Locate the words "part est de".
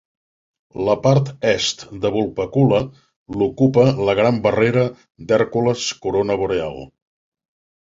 1.03-2.11